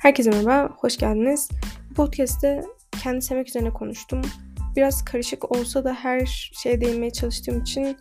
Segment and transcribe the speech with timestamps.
[0.00, 1.48] Herkese merhaba, hoş geldiniz.
[1.90, 2.62] Bu podcast'te
[3.02, 4.22] kendi sevmek üzerine konuştum.
[4.76, 7.96] Biraz karışık olsa da her şeye değinmeye çalıştığım için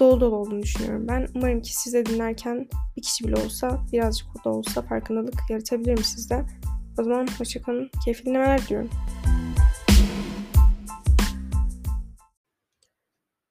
[0.00, 1.26] dolu dolu olduğunu düşünüyorum ben.
[1.34, 6.44] Umarım ki size dinlerken bir kişi bile olsa, birazcık da olsa farkındalık yaratabilirim sizde.
[6.98, 8.90] O zaman hoşçakalın, keyifli dinlemeler diliyorum.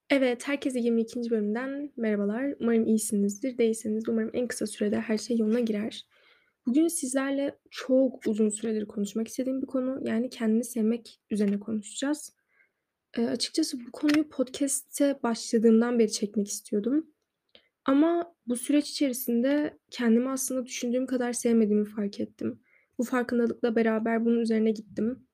[0.09, 1.29] Evet, herkese 22.
[1.29, 2.55] bölümden merhabalar.
[2.59, 3.57] Umarım iyisinizdir.
[3.57, 6.05] Değilseniz umarım en kısa sürede her şey yoluna girer.
[6.67, 9.99] Bugün sizlerle çok uzun süredir konuşmak istediğim bir konu.
[10.07, 12.33] Yani kendini sevmek üzerine konuşacağız.
[13.17, 17.07] Eee, açıkçası bu konuyu podcast'e başladığımdan beri çekmek istiyordum.
[17.85, 22.61] Ama bu süreç içerisinde kendimi aslında düşündüğüm kadar sevmediğimi fark ettim.
[22.99, 25.27] Bu farkındalıkla beraber bunun üzerine gittim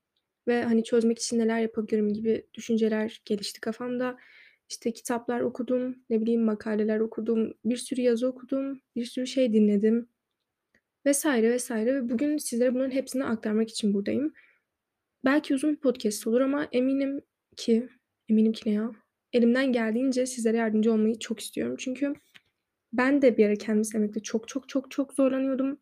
[0.48, 4.18] ve, hani, çözmek için neler yapabilirim gibi düşünceler gelişti kafamda.
[4.70, 10.10] İşte, kitaplar okudum, ne bileyim, makaleler okudum, bir sürü yazı okudum, bir sürü şey dinledim.
[11.06, 14.34] Vesaire vesaire ve bugün sizlere bunların hepsini aktarmak için buradayım.
[15.26, 17.22] Belki uzun bir podcast olur ama eminim
[17.56, 17.90] ki,
[18.30, 18.92] eminim ki ne ya?
[19.34, 21.76] Elimden geldiğince sizlere yardımcı olmayı çok istiyorum.
[21.80, 22.14] Çünkü
[22.94, 25.80] ben de bir ara kendimi sevmekte çok çok çok çok zorlanıyordum.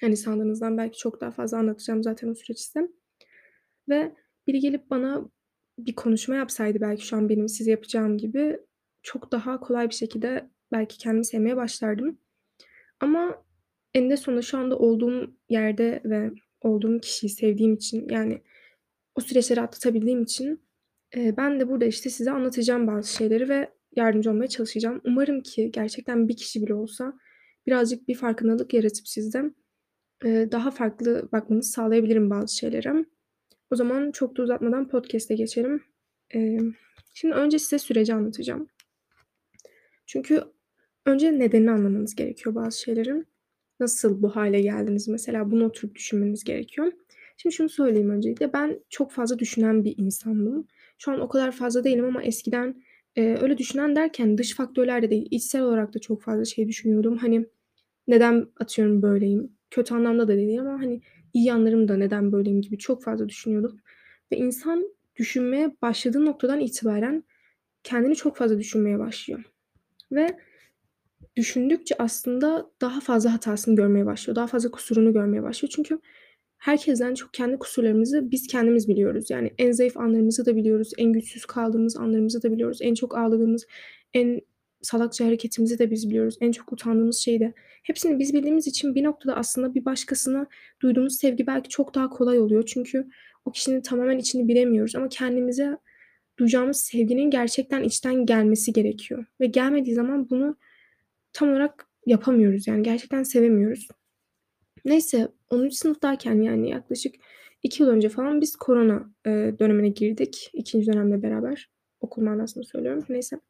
[0.00, 2.80] Hani sandığınızdan belki çok daha fazla anlatacağım zaten o süreçte.
[3.88, 4.14] Ve
[4.46, 5.30] biri gelip bana
[5.78, 8.58] bir konuşma yapsaydı belki şu an benim size yapacağım gibi
[9.02, 12.18] çok daha kolay bir şekilde belki kendimi sevmeye başlardım.
[13.00, 13.44] Ama
[13.94, 16.30] eninde sonunda şu anda olduğum yerde ve
[16.62, 18.42] olduğum kişiyi sevdiğim için, yani,
[19.14, 20.60] o süreçleri atlatabildiğim için,
[21.16, 25.00] eee, ben de burada, işte, size anlatacağım bazı şeyleri ve yardımcı olmaya çalışacağım.
[25.04, 27.14] Umarım ki gerçekten bir kişi bile olsa
[27.66, 29.42] birazcık bir farkındalık yaratıp sizde,
[30.24, 33.04] eee, daha farklı bakmanızı sağlayabilirim bazı şeylere.
[33.70, 35.82] O zaman çok da uzatmadan podcast'e geçelim.
[36.30, 36.74] Emm,
[37.14, 38.68] şimdi önce size süreci anlatacağım.
[40.06, 40.44] Çünkü
[41.06, 43.26] önce nedenini anlamanız gerekiyor bazı şeylerin.
[43.80, 45.50] Nasıl bu hâle geldiniz mesela?
[45.50, 46.92] Bunu oturup düşünmeniz gerekiyor.
[47.36, 50.66] Şimdi şunu söyleyeyim öncelikle, ben çok fazla düşünen bir insandım.
[50.98, 52.82] Şu an o kadar fazla değilim ama eskiden,
[53.16, 57.16] eee, öyle düşünen derken dış faktörler de değil, içsel olarak da çok fazla şey düşünüyordum.
[57.16, 57.46] Hani,
[58.08, 59.52] neden atıyorum böyleyim?
[59.70, 61.00] Kötü anlamda da değil ama, hani,
[61.34, 63.80] iyi yanlarım neden böyleyim gibi çok fazla düşünüyordum
[64.32, 67.24] ve insan düşünmeye başladığı noktadan itibaren
[67.84, 69.44] kendini çok fazla düşünmeye başlıyor
[70.12, 70.28] ve
[71.40, 74.36] düşündükçe aslında daha fazla hatasını görmeye başlıyor.
[74.36, 75.72] Daha fazla kusurunu görmeye başlıyor.
[75.76, 76.00] Çünkü
[76.58, 79.30] herkesten çok kendi kusurlarımızı biz kendimiz biliyoruz.
[79.30, 80.92] Yani en zayıf anlarımızı da biliyoruz.
[80.98, 82.78] En güçsüz kaldığımız anlarımızı da biliyoruz.
[82.82, 83.66] En çok ağladığımız,
[84.14, 84.40] en
[84.82, 86.36] salakça hareketimizi de biz biliyoruz.
[86.40, 87.52] En çok utandığımız şeyi de.
[87.82, 90.46] Hepsini biz bildiğimiz için bir noktada aslında bir başkasına
[90.82, 92.62] duyduğumuz sevgi belki çok daha kolay oluyor.
[92.66, 93.08] Çünkü
[93.44, 95.76] o kişinin tamamen içini bilemiyoruz ama kendimize
[96.38, 100.56] duyacağımız sevginin gerçekten içten gelmesi gerekiyor ve gelmediği zaman bunu
[101.32, 102.66] tam olarak yapamıyoruz.
[102.68, 103.88] Yani gerçekten sevemiyoruz.
[104.84, 105.76] Neyse 10.
[105.76, 107.14] sınıftayken yani yaklaşık
[107.62, 110.50] 2 yıl önce falan biz korona, eee, dönemine girdik.
[110.54, 110.92] 2.
[110.92, 111.70] dönemle beraber.
[112.00, 113.04] Okul manasında söylüyorum.
[113.08, 113.40] Neyse.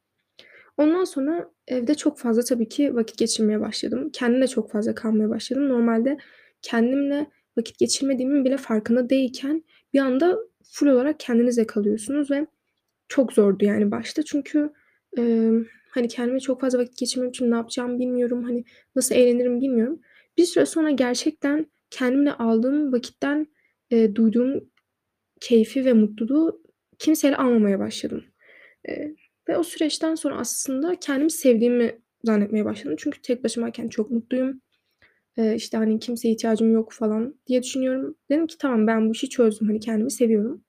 [0.79, 4.11] Ondan sonra evde çok fazla tabii ki vakit geçirmeye başladım.
[4.13, 5.69] Kendimle çok fazla kalmaya başladım.
[5.69, 6.19] Normalde
[6.63, 7.27] kendimle
[7.59, 9.65] vakit geçirmediğimin bile farkında değilken
[9.95, 10.39] bir anda
[10.73, 12.47] full olarak kendinizle kalıyorsunuz ve
[13.09, 14.23] çok zordu yani başta.
[14.25, 14.73] Çünkü,
[15.19, 18.45] emm Hani, kendime çok fazla vakit geçirmem için ne yapacağımı bilmiyorum.
[18.45, 18.65] Hani,
[18.97, 20.01] nasıl eğlenirim bilmiyorum.
[20.39, 23.47] Bir süre sonra gerçekten kendimle aldığım vakitten,
[23.91, 24.71] eee, duyduğum
[25.41, 26.63] keyfi ve mutluluğu
[26.99, 28.25] kimseyle almamaya başladım.
[28.89, 29.15] Eee,
[29.49, 32.97] ve o süreçten sonra aslında kendimi sevdiğimi zannetmeye başladım.
[33.01, 34.61] Çünkü tek başımayken çok mutluyum.
[35.39, 38.17] Eee, işte, hani, kimseye ihtiyacım yok falan diye düşünüyorum.
[38.31, 39.69] Dedim ki tamam ben bu işi çözdüm.
[39.69, 40.65] Hani, kendimi seviyorum.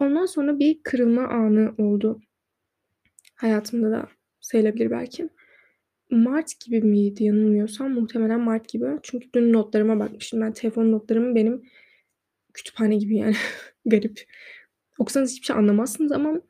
[0.00, 2.20] Ondan sonra bir kırılma anı oldu
[3.34, 4.08] hayatımda da
[4.44, 5.28] sayılabilir belki.
[6.10, 7.92] Mart gibi miydi yanılmıyorsam?
[7.92, 8.86] Muhtemelen mart gibi.
[9.02, 10.40] Çünkü dün notlarıma bakmıştım.
[10.40, 11.62] Ben telefon notlarım benim
[12.54, 13.36] kütüphane gibi yani.
[13.86, 14.24] Garip.
[14.98, 16.40] Okusanız hiçbir şey anlamazsınız ama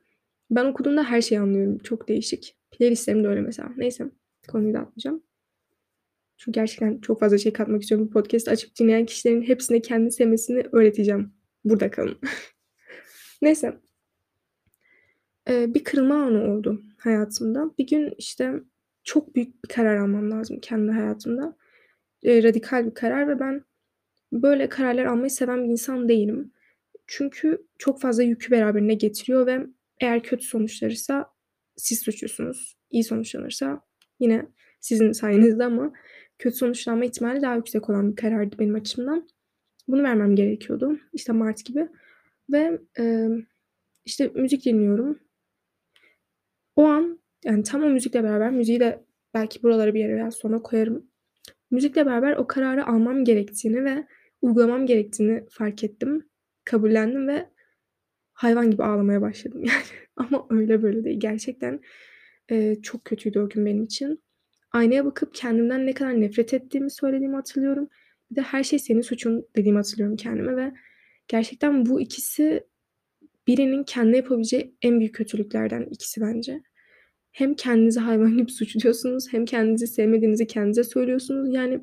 [0.50, 1.78] ben okuduğumda her şeyi anlıyorum.
[1.78, 2.56] Çok değişik.
[2.71, 3.73] Playlist'lerim de öyle mesela.
[3.76, 4.05] Neyse,
[4.49, 5.23] konuyu dağıtmayacağım.
[6.37, 8.06] Çünkü gerçekten çok fazla şey katmak istiyorum.
[8.06, 11.32] Bu podcast'ı açıp dinleyen kişilerin hepsine kendi sevmesini öğreteceğim.
[11.64, 12.19] Burada kalın.
[13.43, 13.83] Neyse.
[15.49, 17.70] Eee, bir kırılma anı oldu hayatımda.
[17.79, 18.52] Bir gün, işte,
[19.05, 21.56] çok büyük bir karar almam lazım kendi hayatımda.
[22.23, 23.64] Eee, radikal bir karar ve ben
[24.32, 26.52] böyle kararlar almayı seven bir insan değilim.
[27.08, 29.67] Çünkü çok fazla yükü beraberinde getiriyor ve
[30.00, 31.26] eğer kötü sonuçlanırsa
[31.76, 32.79] siz suçlusunuz.
[32.91, 33.82] İyi sonuçlanırsa
[34.20, 34.46] yine
[34.81, 35.93] sizin sayenizde ama
[36.38, 39.29] kötü sonuçlanma ihtimali daha yüksek olan bir karardı benim açımdan.
[39.88, 40.99] Bunu vermem gerekiyordu.
[41.14, 41.88] İşte, mart gibi
[42.52, 43.43] ve, emm,
[44.06, 45.20] işte, müzik dinliyorum.
[46.76, 49.05] O an, yani, tam o müzikle beraber müziği de
[49.35, 51.06] belki buralara bir yere sonra koyarım.
[51.71, 54.06] Müzikle beraber o kararı almam gerektiğini ve
[54.43, 56.29] uygulamam gerektiğini fark ettim,
[56.65, 57.50] kabullendim ve
[58.32, 59.82] hayvan gibi ağlamaya başladım yani
[60.17, 61.21] ama öyle böyle değil.
[61.21, 61.81] Gerçekten,
[62.50, 64.23] eee, çok kötüydü o gün benim için.
[64.73, 67.88] Aynaya bakıp kendimden ne kadar nefret ettiğimi söylediğimi hatırlıyorum.
[68.31, 70.73] Bir de "Her şey senin suçun." dediğimi hatırlıyorum kendime ve
[71.29, 72.67] gerçekten bu ikisi
[73.46, 76.62] birinin kendine yapabileceği en büyük kötülüklerden ikisi bence.
[77.32, 81.55] Hem kendinizi hayvan gibi suçluyorsunuz hem kendinizi sevmediğinizi kendinize söylüyorsunuz.
[81.55, 81.81] Yani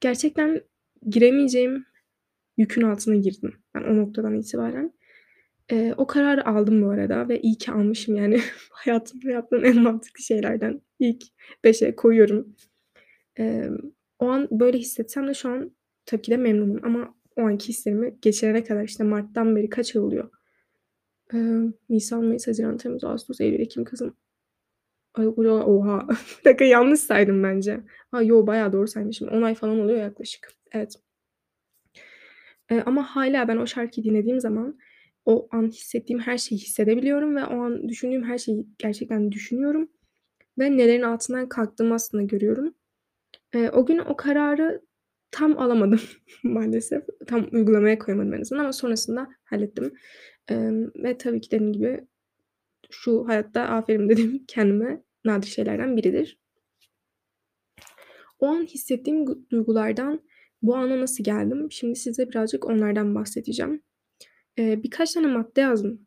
[0.00, 0.62] gerçekten
[1.10, 1.86] giremeyeceğim
[2.58, 4.92] yükün altına girdim ben o noktadan itibaren.
[5.72, 8.40] Eee, o kararı aldım bu arada ve iyi ki almışım yani.
[8.70, 11.24] Hayatımda yaptığım en mantıklı şeylerden ilk
[11.64, 12.56] 5'e koyuyorum.
[13.36, 13.78] Emm,
[14.18, 15.76] o an böyle hissetsem de şu an
[16.06, 20.02] tabii ki de memnunum ama o anki hislerimi geçirene kadar, işte, marttan beri kaç ay
[20.02, 20.30] oluyor?
[21.32, 24.16] Emm, nisan, mayıs, haziran, temmuz, ağustos, eylül, ekim, kasım.
[25.14, 26.08] Ay, oha!
[26.40, 27.80] Bir dakika yanlış saydım bence.
[28.12, 29.28] A, yo, bayağı doğru saymışım.
[29.28, 30.48] 10 ay falan oluyor yaklaşık.
[30.72, 30.94] Evet.
[32.70, 34.78] Eee, ama hâlâ ben o şarkıyı dinlediğim zaman
[35.24, 39.88] o an hissettiğim her şeyi hissedebiliyorum ve o an düşündüğüm her şeyi gerçekten düşünüyorum
[40.58, 42.74] ve nelerin altından kalktığımı aslında görüyorum.
[43.54, 44.82] Eee, o gün o kararı
[45.30, 46.00] tam alamadım
[46.42, 47.02] maalesef.
[47.26, 49.94] Tam uygulamaya koyamadım en azından ama sonrasında hallettim.
[50.48, 52.06] Emm, ve tabii ki dediğim gibi
[52.90, 56.38] şu hayatta aferin dediğim kendime nadir şeylerden biridir.
[58.38, 60.20] O an hissettiğim gu duygulardan
[60.62, 61.72] bu ana nasıl geldim?
[61.72, 63.82] Şimdi size birazcık onlardan bahsedeceğim.
[64.58, 66.06] Eee, birkaç tane madde yazdım.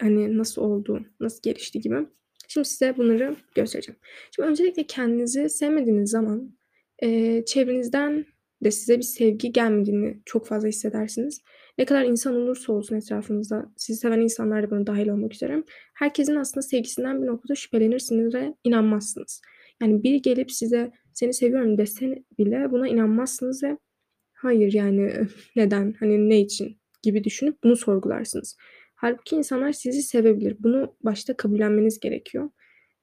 [0.00, 2.06] Hani, nasıl oldu, nasıl gelişti gibi.
[2.48, 3.98] Şimdi size bunları göstereceğim.
[4.36, 6.52] Şimdi öncelikle kendinizi sevmediğiniz zaman,
[7.02, 8.26] eee, çevrenizden
[8.64, 11.40] de size bir sevgi gelmediğini çok fazla hissedersiniz.
[11.78, 15.62] Ne kadar insan olursa olsun etrafınızda, sizi seven insanlar da buna dâhil olmak üzere,
[15.94, 19.40] herkesin aslında sevgisinden bir noktada şüphelenirsiniz ve inanmazsınız.
[19.82, 23.78] Yani biri gelip size "Seni seviyorum." dese bile buna inanmazsınız ve
[24.32, 25.12] "Hayır, yani,
[25.56, 28.56] neden, hani, ne için?" gibi düşünüp bunu sorgularsınız.
[28.94, 30.56] Hâlbuki insanlar sizi sevebilir.
[30.60, 32.50] Bunu başta kabullenmeniz gerekiyor.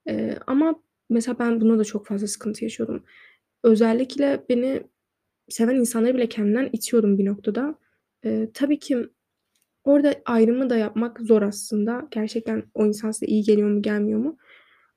[0.07, 3.03] Eee, ama mesela ben bunda da çok fazla sıkıntı yaşıyordum.
[3.63, 4.83] Özellikle beni
[5.49, 7.75] seven insanları bile kendimden itiyordum bir noktada.
[8.25, 8.97] Eee, tabii ki
[9.83, 12.07] orada ayrımı da yapmak zor aslında.
[12.11, 14.37] Gerçekten o insan size iyi geliyor mu, gelmiyor mu?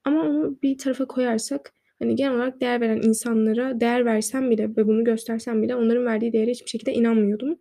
[0.04, 4.86] Ama onu bir tarafa koyarsak, hani, genel olarak değer veren insanlara değer versem bile ve
[4.86, 7.58] bunu göstersem bile onların verdiği değere hiçbir şekilde inanmıyordum.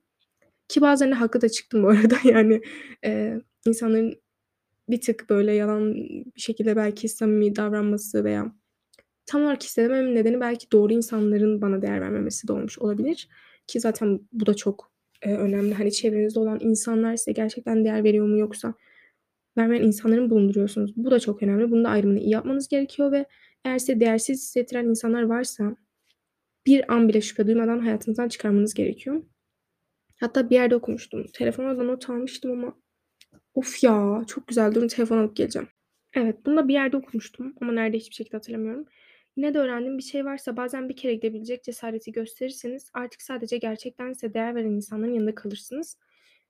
[0.68, 2.16] Ki bazılarında haklı da çıktım bu arada.
[2.24, 2.62] Yani,
[3.04, 4.16] eee, insanların
[4.90, 5.96] bir tık böyle yalan
[6.36, 8.54] bir şekilde belki samimi davranması veya
[9.28, 13.30] tam olarak hissedemememin nedeni belki doğru insanların bana değer vermemesi de olmuş olabilir.
[13.68, 14.92] Ki zaten bu da çok,
[15.26, 15.76] eee, önemli.
[15.76, 18.76] Hani, çevrenizde olan insanlar size gerçekten değer veriyor mu yoksa
[19.58, 20.94] vermeyen insanları mı bulunduruyorsunuz?
[20.98, 21.72] Bu da çok önemli.
[21.72, 23.26] Bunun da ayrımını iyi yapmanız gerekiyor ve
[23.66, 25.76] eğer size değersiz hissettiren insanlar varsa
[26.68, 29.24] bir an bile şüphe duymadan hayatınızdan çıkarmanız gerekiyor.
[30.20, 31.26] Hatta bir yerde okumuştum.
[31.34, 32.76] Telefona da not almıştım ama
[33.56, 34.76] of ya, çok güzel.
[34.76, 35.68] Durun telefon alıp geleceğim.
[36.14, 38.86] Evet, bunu da bir yerde okumuştum ama nerede hiçbir şekilde hatırlamıyorum.
[39.38, 44.14] Yine de öğrendiğim bir şey varsa bazen bir kere gidebilecek cesareti gösterirseniz artık sadece gerçekten
[44.14, 45.98] size değer veren insanların yanında kalırsınız.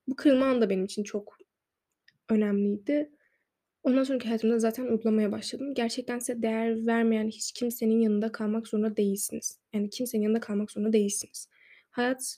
[0.08, 1.38] Bu kırılma anı da benim için çok
[2.30, 3.12] önemliydi.
[3.84, 5.74] Ondan sonraki hayatımda zaten uygulamaya başladım.
[5.74, 9.60] Gerçekten size değer vermeyen hiç kimsenin yanında kalmak zorunda değilsiniz.
[9.74, 11.50] Yani kimsenin yanında kalmak zorunda değilsiniz.
[11.90, 12.38] Hayat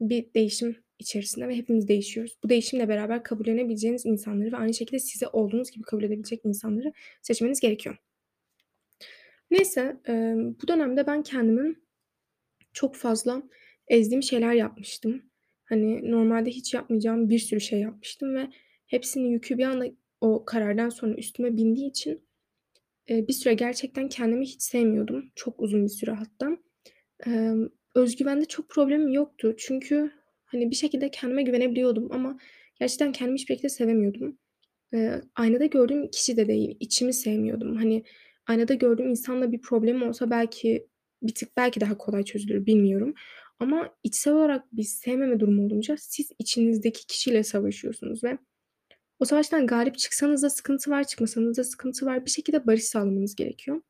[0.00, 2.36] bir değişim içerisinde ve hepimiz değişiyoruz.
[2.44, 7.60] Bu değişimle beraber kabullenebileceğiniz insanları ve aynı şekilde sizi olduğunuz gibi kabul edebilecek insanları seçmeniz
[7.60, 8.05] gerekiyor.
[9.50, 11.78] Neyse, emm, bu dönemde ben kendimin
[12.72, 13.42] çok fazla
[13.88, 15.22] ezdiğim şeyler yapmıştım.
[15.64, 18.48] Hani, normalde hiç yapmayacağım bir sürü şey yapmıştım ve
[18.86, 19.86] hepsinin yükü bir anda
[20.20, 22.22] o karardan sonra üstüme bindiği için,
[23.08, 25.32] eee, bir süre gerçekten kendimi hiç sevmiyordum.
[25.36, 26.58] Çok uzun bir süre hatta.
[27.26, 28.16] Emm, öz
[28.48, 29.54] çok problemim yoktu.
[29.58, 30.12] Çünkü,
[30.46, 32.38] hani, bir şekilde kendime güvenebiliyordum ama
[32.80, 34.38] gerçekten kendimi hiçbir şekilde sevemiyordum.
[34.94, 37.76] Eee, aynada gördüğüm kişi de değil, içimi sevmiyordum.
[37.76, 38.04] Hani,
[38.46, 40.88] aynada gördüğüm insanla bir problemim olsa belki
[41.22, 43.14] bir tık belki daha kolay çözülür, bilmiyorum.
[43.60, 48.38] Ama içsel olarak bir sevmeme durumu olunca siz içinizdeki kişiyle savaşıyorsunuz ve
[49.20, 52.26] o savaştan galip çıksanız da sıkıntı var, çıkmasanız da sıkıntı var.
[52.26, 53.82] Bir şekilde barış sağlamanız gerekiyor.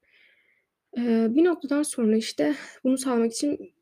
[0.96, 3.75] Eee, bir noktadan sonra, işte, bunu sağlamak için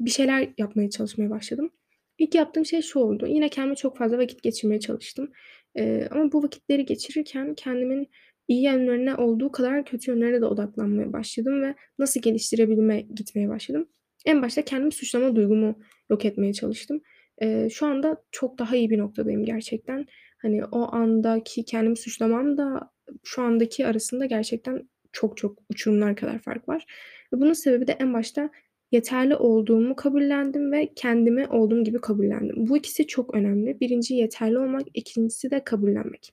[0.00, 1.70] bir şeyler yapmaya çalışmaya başladım.
[2.18, 3.26] İlk yaptığım şey şu oldu.
[3.28, 5.32] Yine kendimle çok fazla vakit geçirmeye çalıştım.
[5.76, 8.08] Eee, ama bu vakitleri geçirirken kendimin
[8.48, 13.88] iyi yönlerine olduğu kadar kötü yönlerine de odaklanmaya başladım ve nasıl geliştirebilime gitmeye başladım.
[14.26, 15.78] En başta kendimi suçlama duygumu
[16.10, 17.00] yok etmeye çalıştım.
[17.42, 20.06] Eee, şu anda çok daha iyi bir noktadayım gerçekten.
[20.42, 22.90] Hani, o andaki kendimi suçlamamla
[23.24, 26.86] şu andaki arasında gerçekten çok çok uçurumlar kadar fark var
[27.34, 28.50] ve bunun sebebi de en başta
[28.92, 32.68] yeterli olduğumu kabullendim ve kendimi olduğum gibi kabullendim.
[32.68, 33.80] Bu ikisi çok önemli.
[33.80, 36.32] 1'inci yeterli olmak, 2'ncisi de kabullenmek.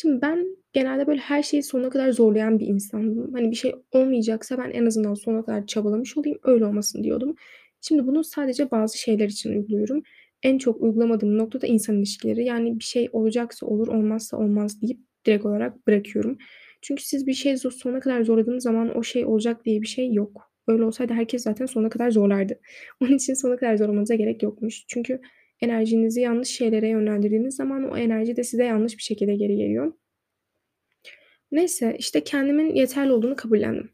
[0.00, 3.32] Şimdi ben genelde böyle her şeyi sonuna kadar zorlayan bir insandım.
[3.34, 7.34] Hani bir şey olmayacaksa ben en azından sonuna kadar çabalamış olayım, öyle olmasın diyordum.
[7.80, 10.02] Şimdi bunu sadece bazı şeyler için uyguluyorum.
[10.42, 12.44] En çok uygulamadığım nokta da insan ilişkileri.
[12.44, 16.38] Yani bir şey olacaksa olur, olmazsa olmaz deyip direkt olarak bırakıyorum.
[16.82, 20.12] Çünkü siz bir şeyi zo sonuna kadar zorladığınız zaman o şey olacak diye bir şey
[20.12, 20.52] yok.
[20.68, 22.60] Öyle olsaydı herkes zaten sonuna kadar zorlardı.
[23.02, 24.84] Onun için sonuna kadar zorlamanıza gerek yokmuş.
[24.88, 25.20] Çünkü
[25.60, 29.92] enerjinizi yanlış şeylere yönlendirdiğiniz zaman o enerji de size yanlış bir şekilde geri geliyor.
[31.52, 33.90] Neyse, işte kendimin yeterli olduğunu kabullendim.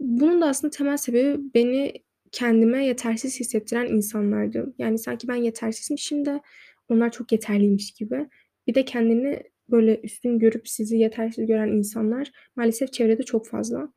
[0.00, 1.92] Bunun da aslında temel sebebi beni
[2.32, 4.74] kendime yetersiz hissettiren insanlardı.
[4.78, 6.40] Yani sanki ben yetersizmişim de
[6.88, 8.28] onlar çok yeterliymiş gibi.
[8.66, 13.92] Bir de kendini böyle üstün görüp sizi yetersiz gören insanlar maalesef çevrede çok fazla.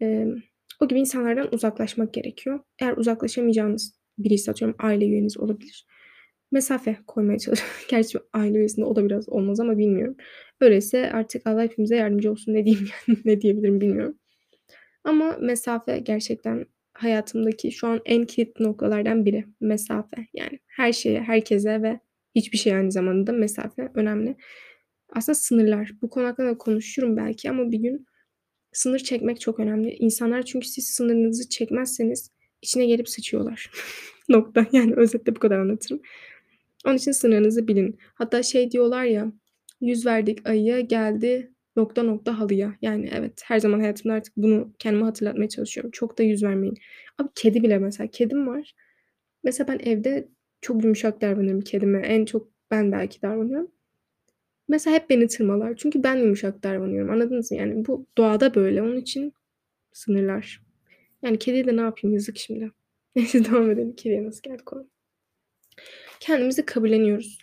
[0.00, 0.36] Emm,
[0.80, 2.60] o gibi insanlardan uzaklaşmak gerekiyor.
[2.78, 5.86] Eğer uzaklaşamayacağınız biriyse atıyorum aile üyeniz olabilir.
[6.54, 7.66] Mesafe koymaya çalışın.
[7.88, 10.16] Gerçi aile üyesinde o da biraz olmaz ama bilmiyorum.
[10.60, 14.18] Öyleyse artık Allah hepimize yardımcı olsun ne diyeyim yani ne diyebilirim bilmiyorum.
[15.04, 19.44] Ama mesafe gerçekten hayatımdaki şu an en kilit noktalardan biri.
[19.60, 20.26] Mesafe.
[20.34, 22.00] Yani her şeye, herkese ve
[22.34, 24.36] hiçbir şeye aynı zamanda mesafe önemli.
[25.12, 25.90] Aslında sınırlar.
[26.02, 28.06] Bu konu hakkında konuşurum belki ama bir gün
[28.72, 29.90] sınır çekmek çok önemli.
[29.90, 32.30] İnsanlar çünkü siz sınırınızı çekmezseniz
[32.62, 33.70] içine gelip sıçıyorlar.
[34.28, 34.66] Nokta.
[34.72, 36.00] Yani özetle bu kadar anlatırım.
[36.86, 37.98] Onun için sınırınızı bilin.
[38.14, 39.32] Hatta şey diyorlar ya,
[39.80, 45.04] "Yüz verdik ayıya, geldi nokta nokta halıya." Yani evet, her zaman hayatımda artık bunu kendime
[45.04, 45.90] hatırlatmaya çalışıyorum.
[45.90, 46.74] Çok da yüz vermeyin.
[47.18, 48.74] Abi kedi bile mesela, kedim var.
[49.44, 50.28] Mesela ben evde
[50.60, 52.00] çok yumuşak davranırım kedime.
[52.06, 53.70] En çok ben belki davranıyorum.
[54.68, 55.76] Mesela hep beni tırmalar.
[55.76, 57.10] Çünkü ben yumuşak davranıyorum.
[57.10, 57.58] Anladınız mı?
[57.58, 58.82] Yani bu doğada böyle.
[58.82, 59.32] Onun için
[59.92, 60.62] sınırlar.
[61.22, 62.72] Yani kediye de ne yapayım yazık şimdi.
[63.16, 63.96] Neyse devam edelim.
[63.96, 64.88] Kediye nasıl geldik konu.
[66.24, 67.38] Kendimizi kabulleniyoruz.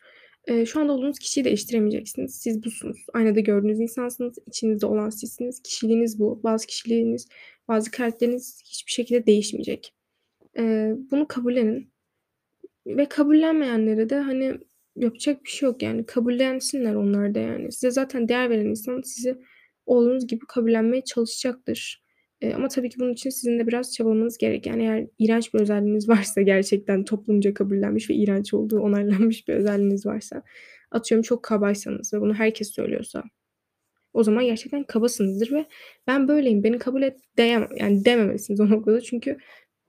[0.47, 2.35] Eee, şu anda olduğunuz kişiyi değiştiremeyeceksiniz.
[2.35, 3.05] Siz busunuz.
[3.13, 4.37] Aynada gördüğünüz insansınız.
[4.47, 5.61] İçinizde olan sizsiniz.
[5.63, 6.43] Kişiliğiniz bu.
[6.43, 7.27] Bazı kişiliğiniz,
[7.67, 9.93] bazı karakteriniz hiçbir şekilde değişmeyecek.
[10.57, 11.93] Eee, bunu kabullenin
[12.87, 14.53] ve kabullenmeyenlere de, hani,
[14.95, 16.05] yapacak bir şey yok yani.
[16.05, 17.71] Kabullensinler onlar da yani.
[17.71, 19.37] Size zaten değer veren insan sizi
[19.85, 22.00] olduğunuz gibi kabullenmeye çalışacaktır.
[22.55, 24.65] Ama tabii ki bunun için sizin de biraz çabalamanız gerek.
[24.65, 30.05] Yani eğer iğrenç bir özelliğiniz varsa gerçekten toplumca kabullenmiş ve iğrenç olduğu onaylanmış bir özelliğiniz
[30.05, 30.43] varsa,
[30.91, 33.23] atıyorum çok kabaysanız ve bunu herkes söylüyorsa,
[34.13, 35.65] o zaman gerçekten kabasınızdır ve
[36.07, 39.37] ben böyleyim, beni kabul et diyemem yani dememelisiniz o noktada çünkü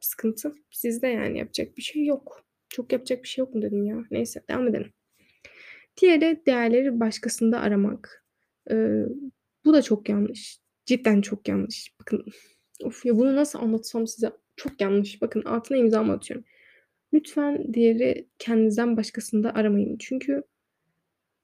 [0.00, 2.44] sıkıntı sizde yani yapacak bir şey yok.
[2.68, 4.04] Çok yapacak bir şey yok mu dedim ya.
[4.10, 4.92] Neyse devam edelim.
[6.00, 8.24] Diğeri değerleri başkasında aramak.
[8.70, 9.06] Eee,
[9.64, 10.61] bu da çok yanlış.
[10.92, 11.94] Cidden çok yanlış.
[12.00, 12.24] Bakın,
[12.84, 15.22] of ya bunu nasıl anlatsam size çok yanlış.
[15.22, 16.44] Bakın altına imzamı atıyorum.
[17.12, 19.96] Lütfen değeri kendinizden başkasında aramayın.
[20.00, 20.42] Çünkü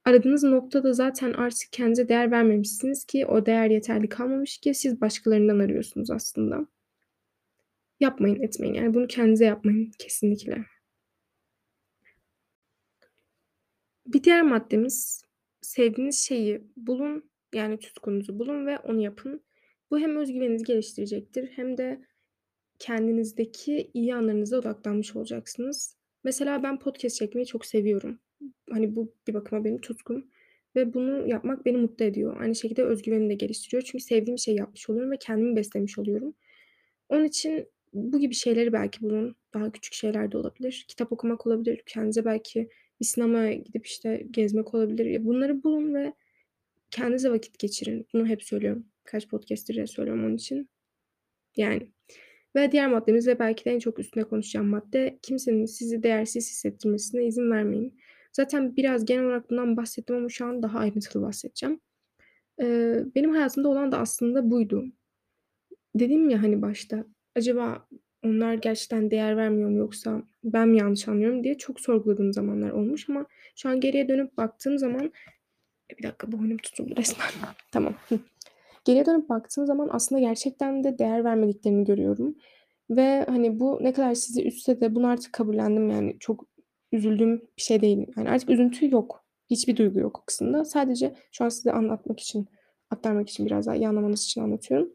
[0.05, 5.59] aradığınız noktada zaten artık kendinize değer vermemişsiniz ki o değer yeterli kalmamış ki siz başkalarından
[5.59, 6.67] arıyorsunuz aslında.
[8.01, 8.75] Yapmayın, etmeyin.
[8.75, 10.65] Yani bunu kendinize yapmayın kesinlikle.
[14.07, 15.25] Bir diğer maddemiz
[15.61, 19.43] sevdiğiniz şeyi bulun, yani tutkunuzu bulun ve onu yapın.
[19.91, 22.01] Bu hem öz güveninizi geliştirecektir hem de
[22.79, 25.97] kendinizdeki iyi yanlarınıza odaklanmış olacaksınız.
[26.25, 28.19] Mesela ben podcast çekmeyi çok seviyorum.
[28.71, 30.27] Hani bu bir bakıma benim tutkum
[30.77, 32.41] ve bunu yapmak beni mutlu ediyor.
[32.41, 33.83] Aynı şekilde öz güvenimi de geliştiriyor.
[33.83, 36.35] Çünkü sevdiğim şeyi yapmış oluyorum ve kendimi beslemiş oluyorum.
[37.09, 39.37] Onun için bu gibi şeyleri belki bulun.
[39.55, 40.85] Daha küçük şeyler de olabilir.
[40.89, 41.83] Kitap okumak olabilir.
[41.87, 42.69] Kendinize belki
[43.01, 45.25] bir sinemaya gidip, işte, gezmek olabilir.
[45.25, 46.13] Bunları bulun ve
[46.91, 48.07] kendinize vakit geçirin.
[48.15, 48.87] Bunu hep söylüyorum.
[49.05, 50.69] Kaç podcast'tir söylüyorum onun için.
[51.57, 51.93] Yani
[52.57, 57.27] ve diğer maddemiz ve belki de en çok üstüne konuşacağım madde, kimsenin sizi değersiz hissettirmesine
[57.27, 57.99] izin vermeyin.
[58.33, 61.81] Zaten biraz genel olarak bundan bahsettim ama şu an daha ayrıntılı bahsedeceğim.
[62.61, 64.85] Eee, benim hayatımda olan da aslında buydu.
[65.95, 67.05] Dedim ya, hani, başta,
[67.37, 67.89] acaba
[68.25, 73.09] onlar gerçekten değer vermiyor mu yoksa ben mi yanlış anlıyorum diye çok sorguladığım zamanlar olmuş
[73.09, 73.27] ama
[73.57, 75.13] şu an geriye dönüp baktığım zaman
[75.99, 77.29] bir dakika boynum tutuldu resmen.
[77.73, 77.95] Tamam.
[78.85, 82.35] Geriye dönüp baktığım zaman aslında gerçekten de değer vermediklerini görüyorum
[82.91, 86.45] ve, hani, bu ne kadar sizi üzse de bunu artık kabullendim yani çok
[86.93, 88.07] üzüldüğüm bir şey değil.
[88.17, 89.25] Yani artık üzüntü yok.
[89.51, 90.65] Hiçbir duygu yok o kısımda.
[90.65, 92.49] Sadece şu an size anlatmak için,
[92.91, 94.93] aktarmak için biraz daha iyi anlamanız için anlatıyorum.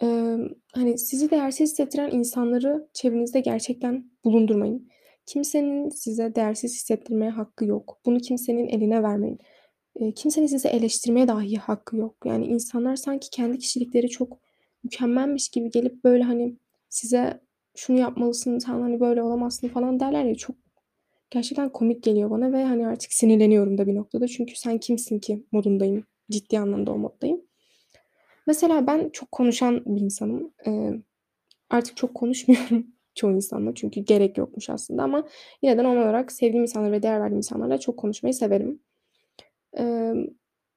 [0.00, 4.88] Emm, hani, sizi değersiz hissettiren insanları çevrenizde gerçekten bulundurmayın.
[5.28, 7.98] Kimsenin size değersiz hissettirmeye hakkı yok.
[8.06, 9.38] Bunu kimsenin eline vermeyin.
[10.00, 12.16] Eee, kimsenin sizi eleştirmeye dahi hakkı yok.
[12.24, 14.38] Yani insanlar sanki kendi kişilikleri çok
[14.84, 16.56] mükemmelmiş gibi gelip, böyle, hani,
[16.88, 17.40] size
[17.76, 20.56] şunu yapmalısın, sen, hani, böyle olamazsın falan derler ya, çok
[21.30, 24.28] gerçekten komik geliyor bana ve, hani, artık sinirleniyorum da bir noktada.
[24.28, 26.04] Çünkü sen kimsin ki modundayım.
[26.30, 27.40] Ciddi anlamda o moddayım.
[28.46, 30.52] Mesela ben çok konuşan bir insanım.
[30.66, 31.00] Eee,
[31.70, 32.86] artık çok konuşmuyorum
[33.18, 35.28] çoğu insanla çünkü gerek yokmuş aslında ama
[35.62, 38.80] yine de normal olarak sevdiğim insanlar ve değer verdiğim insanlarla çok konuşmayı severim.
[39.76, 40.26] Emm,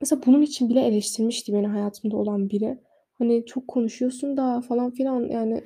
[0.01, 2.77] mesela bunun için bile eleştirmişti beni hayatımda olan biri.
[3.13, 5.29] Hani, "Çok konuşuyorsun da." falan filan.
[5.29, 5.63] Yani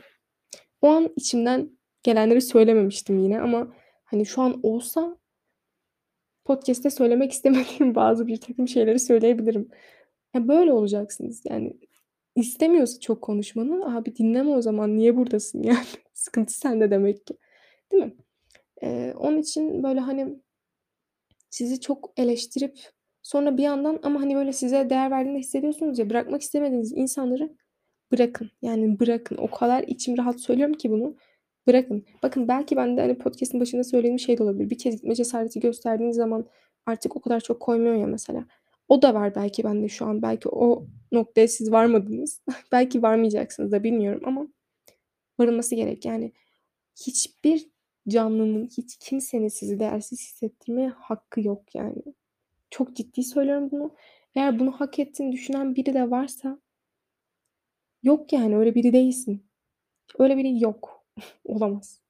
[0.81, 1.69] o an içimden
[2.03, 3.73] gelenleri söylememiştim yine ama,
[4.05, 5.17] hani, şu an olsa
[6.45, 9.69] podcast'te söylemek istemediğim bazı birtakım şeyleri söyleyebilirim.
[10.35, 11.41] Ya, böyle olacaksınız.
[11.45, 11.77] Yani
[12.35, 14.97] istemiyorsa çok konuşmanı, abi dinleme o zaman.
[14.97, 15.85] Niye buradasın yani?
[16.15, 17.37] Sıkıntı sende demek ki.
[17.91, 18.13] Değil mi?
[18.83, 20.39] Eee, onun için, böyle, hani,
[21.49, 22.79] sizi çok eleştirip
[23.23, 27.57] sonra bir yandan ama, hani, böyle, size değer verdiğini hissediyorsunuz ya, bırakmak istemediğiniz insanları
[28.11, 28.51] bırakın.
[28.61, 29.37] Yani bırakın.
[29.37, 31.15] O kadar içim rahat söylüyorum ki bunu.
[31.67, 32.05] Bırakın.
[32.23, 34.69] Bakın belki ben de, hani, podcast'ın başında söylediğim şey de olabilir.
[34.69, 36.45] Bir kez gitme cesareti gösterdiğiniz zaman
[36.85, 38.45] artık o kadar çok koymuyor ya mesela.
[38.89, 40.21] O da var belki bende şu an.
[40.21, 42.41] Belki o noktaya siz varmadınız.
[42.71, 44.47] Belki varmayacaksınız da bilmiyorum ama
[45.39, 46.05] varılması gerek.
[46.05, 46.31] Yani
[47.07, 47.67] hiçbir
[48.09, 52.03] canlının, hiç kimsenin sizi değersiz hissettirmeye hakkı yok yani.
[52.71, 53.95] Çok ciddi söylüyorum bunu.
[54.35, 56.59] Eğer bunu hak ettiğini düşünen biri de varsa
[58.03, 59.45] yok yani öyle biri değilsin.
[60.19, 61.05] Öyle biri yok.
[61.45, 62.01] Olamaz.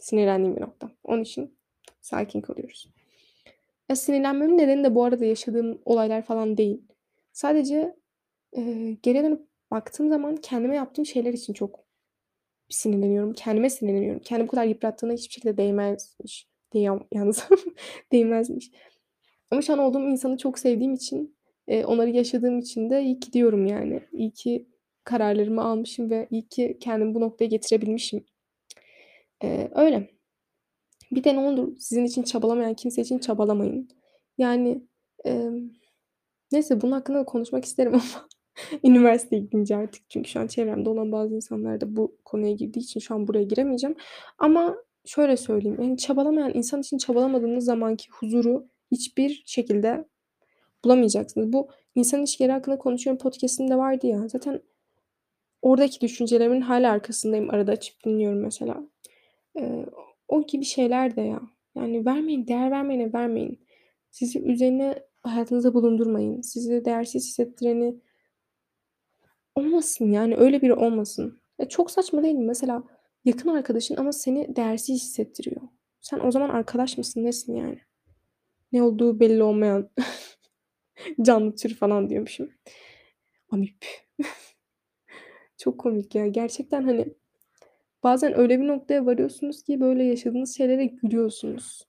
[0.00, 0.90] Sinirlendiğim bir nokta.
[1.04, 1.58] Onun için
[2.00, 2.90] sakin kalıyoruz.
[3.88, 6.82] Ya, sinirlenmemin nedeni de bu arada yaşadığım olaylar falan değil.
[7.32, 7.96] Sadece,
[8.52, 11.84] eee, geriye dönüp baktığım zaman kendime yaptığım şeyler için çok
[12.70, 13.32] sinirleniyorum.
[13.32, 14.20] Kendime sinirleniyorum.
[14.22, 16.46] Kendimi bu kadar yıprattığına hiçbir şekilde değmezmiş.
[16.74, 17.44] Değiyor yalnız.
[18.12, 18.70] Değmezmiş.
[19.50, 21.36] Ama şu an olduğum insanı çok sevdiğim için,
[21.68, 24.00] eee, onları yaşadığım için de iyi ki diyorum yani.
[24.12, 24.68] İyi ki
[25.04, 28.24] kararlarımı almışım ve iyi ki kendimi bu noktaya getirebilmişim.
[29.42, 30.10] Eee, öyle.
[31.12, 33.88] Bir de ne olur sizin için çabalamayan kimse için çabalamayın.
[34.38, 34.82] Yani,
[35.24, 35.70] emm,
[36.52, 38.27] neyse bunun hakkında da konuşmak isterim ama
[38.84, 43.00] üniversiteye gidince artık çünkü şu an çevremde olan bazı insanlar da bu konuya girdiği için
[43.00, 43.96] şu an buraya giremeyeceğim.
[44.38, 50.04] Ama şöyle söyleyeyim, yani çabalamayan insan için çabalamadığınız zamanki huzuru hiçbir şekilde
[50.84, 51.52] bulamayacaksınız.
[51.52, 54.28] Bu insan ilişkileri hakkında konuşuyorum podcast'imde vardı ya.
[54.28, 54.62] Zaten
[55.62, 57.50] oradaki düşüncelerimin hâlâ arkasındayım.
[57.50, 58.84] Arada açıp dinliyorum mesela.
[59.56, 59.86] Eee,
[60.28, 61.40] o gibi şeyler de ya.
[61.76, 63.60] Yani vermeyin, değer vermeyene vermeyin.
[64.10, 66.40] Sizi üzerine hayatınızda bulundurmayın.
[66.40, 67.96] Sizi değersiz hissettireni
[69.58, 71.40] olmasın yani öyle biri olmasın.
[71.58, 72.46] Ya, çok saçma değil mi?
[72.46, 72.82] Mesela
[73.24, 75.60] yakın arkadaşın ama seni değersiz hissettiriyor.
[76.00, 77.78] Sen o zaman arkadaş mısın, nesin yani?
[78.72, 79.90] Ne olduğu belli olmayan
[81.22, 82.50] canlı tür falan diyormuşum.
[83.50, 83.86] Amip.
[85.58, 86.26] Çok komik ya.
[86.26, 87.14] Gerçekten, hani,
[88.02, 91.88] bazen öyle bir noktaya varıyorsunuz ki böyle yaşadığınız şeylere gülüyorsunuz.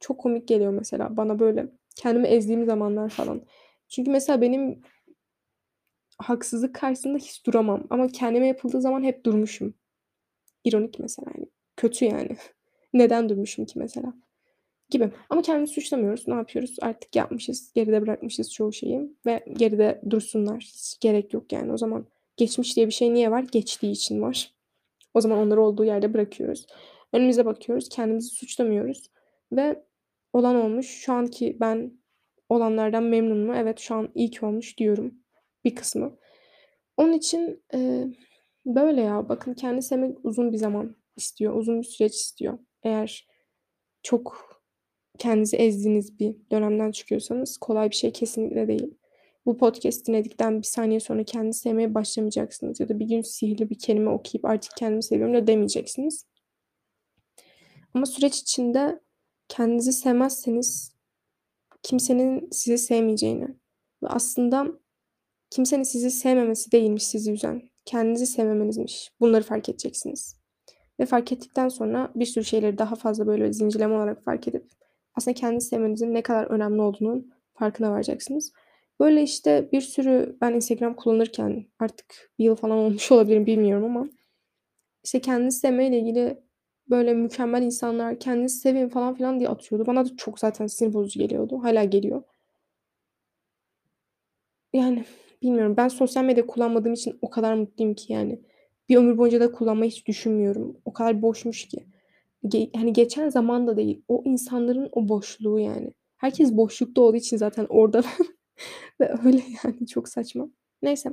[0.00, 3.42] Çok komik geliyor mesela bana böyle kendimi ezdiğim zamanlar falan.
[3.88, 4.82] Çünkü mesela benim
[6.22, 9.74] haksızlık karşısında hiç duramam ama kendime yapıldığı zaman hep durmuşum.
[10.64, 12.36] İronik mesela, hani, kötü yani.
[12.92, 14.14] Neden durmuşum ki mesela?
[14.90, 15.10] Gibi.
[15.30, 16.28] Ama kendimizi suçlamıyoruz.
[16.28, 16.76] Ne yapıyoruz?
[16.82, 20.60] Artık yapmışız, geride bırakmışız çoğu şeyi ve geride dursunlar.
[20.60, 21.72] Hiç gerek yok yani.
[21.72, 22.06] O zaman
[22.36, 23.44] geçmiş diye bir şey niye var?
[23.52, 24.54] Geçtiği için var.
[25.14, 26.66] O zaman onları olduğu yerde bırakıyoruz.
[27.12, 29.10] Önümüze bakıyoruz, kendimizi suçlamıyoruz
[29.52, 29.84] ve
[30.32, 30.86] olan olmuş.
[30.86, 31.92] Şu anki ben
[32.48, 33.54] olanlardan memnunum mu?
[33.56, 35.14] Evet, şu an iyi ki olmuş diyorum
[35.64, 36.18] bir kısmı.
[36.96, 38.08] Onun için, eee,
[38.66, 39.28] böyle ya.
[39.28, 42.58] Bakın kendini sevmek uzun bir zaman istiyor, uzun bir süreç istiyor.
[42.82, 43.28] Eğer
[44.02, 44.50] çok
[45.18, 48.94] kendinizi ezdiğiniz bir dönemden çıkıyorsanız kolay bir şey kesinlikle değil.
[49.46, 53.78] Bu podcast dinledikten bir saniye sonra kendinizi sevmeye başlamayacaksınız ya da bir gün sihirli bir
[53.78, 56.26] kelime okuyup artık kendimi seviyorum da demeyeceksiniz.
[57.94, 59.00] Ama süreç içinde
[59.48, 60.96] kendinizi sevmezseniz
[61.82, 63.48] kimsenin sizi sevmeyeceğini
[64.02, 64.66] ve aslında
[65.50, 69.10] kimsenin sizi sevmemesi değilmiş sizi üzen, kendinizi sevmemenizmiş.
[69.20, 70.36] Bunları fark edeceksiniz.
[71.00, 74.64] Ve fark ettikten sonra bir sürü şeyleri daha fazla böyle zincirleme olarak fark edip
[75.14, 78.52] aslında kendinizi sevmenizin ne kadar önemli olduğunun farkına varacaksınız.
[79.00, 84.08] Böyle, işte, bir sürü ben Instagram kullanırken artık bir yıl falan olmuş olabilirim bilmiyorum ama,
[85.04, 86.40] işte, kendini sevmeyle ilgili
[86.90, 89.86] böyle mükemmel insanlar kendinizi sevin falan filan diye atıyordu.
[89.86, 91.60] Bana da çok zaten sinir bozucu geliyordu.
[91.62, 92.22] Hâlâ geliyor.
[94.72, 95.04] Yani,
[95.42, 95.74] bilmiyorum.
[95.76, 98.40] Ben sosyal medya kullanmadığım için o kadar mutluyum ki yani.
[98.88, 100.80] Bir ömür boyunca da kullanmayı hiç düşünmüyorum.
[100.84, 101.86] O kadar boşmuş ki.
[102.48, 104.02] Ge hani, geçen zaman da değil.
[104.08, 105.92] O insanların o boşluğu yani.
[106.16, 108.02] Herkes boşlukta olduğu için zaten orada
[109.00, 110.48] ve öyle yani çok saçma.
[110.82, 111.10] Neyse.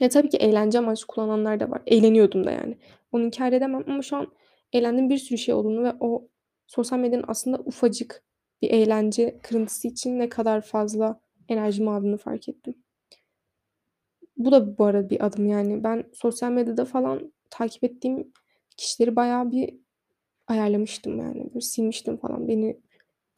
[0.00, 1.82] Ya, tabii ki eğlence amaçlı kullananlar da var.
[1.86, 2.78] Eğleniyordum da yani.
[3.12, 4.26] Onu inkâr edemem ama şu an
[4.72, 6.28] eğlendiğim bir sürü şey olduğunu ve o
[6.66, 8.22] sosyal medyanın aslında ufacık
[8.62, 12.74] bir eğlence kırıntısı için ne kadar fazla enerjimi aldığını fark ettim.
[14.44, 15.84] Bu da bu arada bir adım yani.
[15.84, 18.32] Ben sosyal medyada falan takip ettiğim
[18.76, 19.74] kişileri bayağı bir
[20.48, 21.44] ayarlamıştım yani.
[21.54, 22.48] Böyle silmiştim falan.
[22.48, 22.80] Beni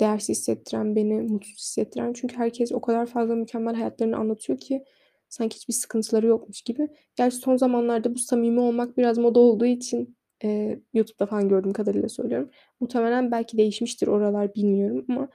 [0.00, 2.12] değersiz hissettiren, beni mutsuz hissettiren.
[2.12, 4.84] Çünkü herkes o kadar fazla mükemmel hayatlarını anlatıyor ki
[5.28, 6.88] sanki hiçbir sıkıntıları yokmuş gibi.
[7.16, 12.08] Gerçi son zamanlarda bu samimi olmak biraz moda olduğu için, eee, YouTube'da falan gördüğüm kadarıyla
[12.08, 12.50] söylüyorum.
[12.80, 15.28] Muhtemelen belki değişmiştir oralar bilmiyorum ama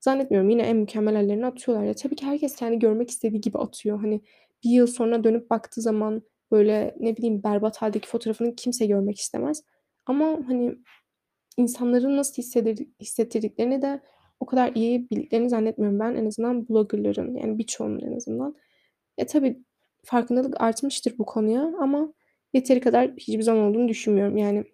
[0.00, 0.50] zannetmiyorum.
[0.50, 1.84] Yine en mükemmel hâllerini atıyorlar.
[1.86, 4.00] Ya, tabii ki herkes kendi görmek istediği gibi atıyor.
[4.00, 4.20] Hani,
[4.64, 9.62] bir yıl sonra dönüp baktığı zaman, böyle, ne bileyim, berbat hâldeki fotoğrafını kimse görmek istemez
[10.06, 10.76] ama, hani,
[11.56, 14.00] insanların nasıl hissedir hissettirdiklerini de
[14.40, 16.14] o kadar iyi bildiklerini zannetmiyorum ben.
[16.14, 18.56] En azından blogger'ların, yani birçoğunun en azından.
[19.18, 19.64] E, tabii
[20.04, 22.12] farkındalık artmıştır bu konuya ama
[22.54, 24.36] yeteri kadar hiçbir zaman olduğunu düşünmüyorum.
[24.36, 24.64] Yani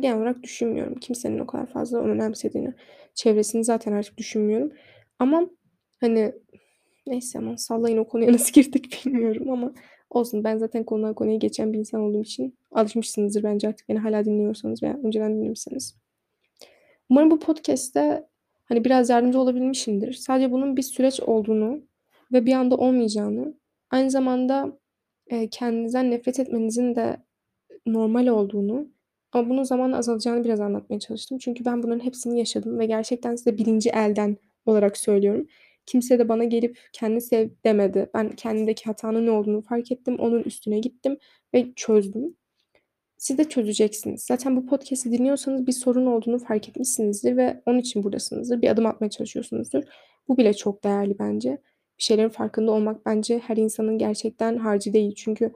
[0.00, 0.94] genel olarak düşünmüyorum.
[0.94, 2.74] Kimsenin o kadar fazla önemsediğini.
[3.14, 4.72] Çevresini zaten artık düşünmüyorum
[5.18, 5.50] ama,
[6.00, 6.32] hani,
[7.10, 9.72] neyse aman sallayın o konuya nasıl girdik bilmiyorum ama
[10.10, 10.44] olsun.
[10.44, 14.82] Ben zaten konudan konuya geçen bir insan olduğum için alışmışsınızdır bence artık beni hâlâ dinliyorsanız
[14.82, 15.96] veya önceden dinlemişseniz.
[17.10, 18.26] Umarım bu podcast'te,
[18.64, 20.12] hani, biraz yardımcı olabilmişimdir.
[20.12, 21.80] Sadece bunun bir süreç olduğunu
[22.32, 23.54] ve bir anda olmayacağını,
[23.90, 24.78] aynı zamanda,
[25.30, 27.16] eee, kendinizden nefret etmenizin de
[27.86, 28.88] normal olduğunu
[29.32, 31.38] ama bunun zamanla azalacağını biraz anlatmaya çalıştım.
[31.38, 35.46] Çünkü ben bunların hepsini yaşadım ve gerçekten size birinci elden olarak söylüyorum.
[35.90, 38.10] Kimse de bana gelip "Kendini sev." demedi.
[38.14, 40.16] Ben kendimdeki hatanın ne olduğunu fark ettim.
[40.18, 41.18] Onun üstüne gittim
[41.54, 42.36] ve çözdüm.
[43.18, 44.22] Siz de çözeceksiniz.
[44.24, 48.62] Zaten bu podcast'i dinliyorsanız bir sorun olduğunu fark etmişsinizdir ve onun için buradasınızdır.
[48.62, 49.82] Bir adım atmaya çalışıyorsunuzdur.
[50.28, 51.50] Bu bile çok değerli bence.
[51.98, 55.14] Bir şeylerin farkında olmak bence her insanın gerçekten harcı değil.
[55.16, 55.52] Çünkü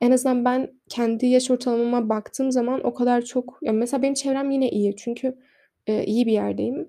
[0.00, 4.50] en azından ben kendi yaş ortalamama baktığım zaman o kadar çok ya, mesela benim çevrem
[4.50, 4.96] yine iyi.
[4.96, 5.38] Çünkü,
[5.88, 6.88] eee, iyi bir yerdeyim.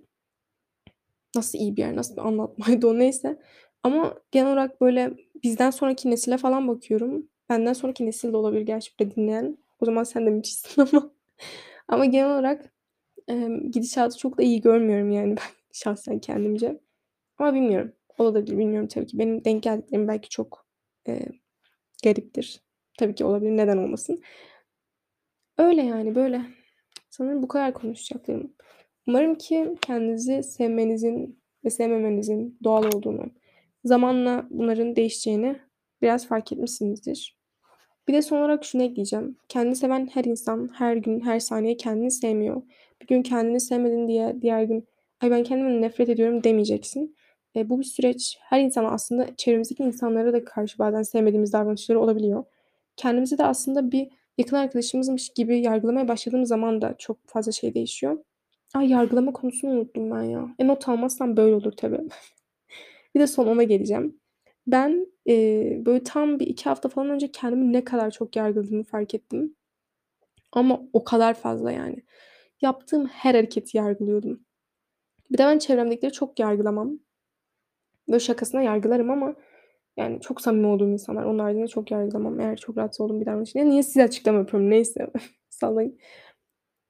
[1.35, 3.39] Nasıl iyi bir yer, nasıl bir anlatmaydı o neyse
[3.83, 7.29] ama genel olarak, böyle, bizden sonraki nesile falan bakıyorum.
[7.49, 9.57] Benden sonraki nesil de olabilir gerçi burada dinleyen.
[9.79, 11.11] O zaman sen de müthişsin ama
[11.87, 12.73] ama genel olarak,
[13.29, 15.43] emm, gidişatı çok da iyi görmüyorum yani ben
[15.73, 16.81] şahsen kendimce
[17.39, 17.93] ama bilmiyorum.
[18.19, 19.19] Olabilir, bilmiyorum tabii ki.
[19.19, 20.67] Benim denk geldiklerim belki çok,
[21.07, 21.27] eee,
[22.03, 22.61] gariptir.
[22.99, 24.21] Tabii ki olabilir, neden olmasın?
[25.57, 26.41] Öyle yani, böyle.
[27.09, 28.53] Sanırım bu kadar konuşacaklarım.
[29.07, 33.23] Umarım ki kendinizi sevmenizin ve sevmemenizin doğal olduğunu,
[33.85, 35.55] zamanla bunların değişeceğini
[36.01, 37.37] biraz fark etmişsinizdir.
[38.07, 39.37] Bir de son olarak şunu ekleyeceğim.
[39.49, 42.61] Kendini seven her insan her gün, her saniye kendini sevmiyor.
[43.01, 44.87] Bir gün kendini sevmedin diye diğer gün
[45.21, 47.15] "Ay, ben kendimden nefret ediyorum." demeyeceksin.
[47.55, 48.37] Eee, bu bir süreç.
[48.41, 52.43] Her insan aslında çevremizdeki insanlara da karşı bazen sevmediğimiz davranışları olabiliyor.
[52.97, 58.17] Kendimizi de aslında bir yakın arkadaşımızmış gibi yargılamaya başladığımız zaman da çok fazla şey değişiyor.
[58.75, 60.55] Ay, yargılama konusunu unuttum ben ya.
[60.59, 61.99] E, not almazsam böyle olur tabii.
[63.15, 64.19] Bir de son ona geleceğim.
[64.67, 69.15] Ben, eee, böyle tam bir 2 hafta falan önce kendimi ne kadar çok yargıladığımı fark
[69.15, 69.55] ettim.
[70.51, 71.97] Ama o kadar fazla yani.
[72.61, 74.41] Yaptığım her hareketi yargılıyordum.
[75.31, 76.99] Bir de ben çevremdekileri çok yargılamam.
[78.07, 79.35] Böyle şakasına yargılarım ama
[79.97, 81.23] yani çok samimi olduğum insanlar.
[81.23, 83.55] Onun haricinde çok yargılamam eğer çok rahatsız olduğum bir davranış.
[83.55, 85.07] Niye size açıklama yapıyorum neyse
[85.49, 85.97] sallayın.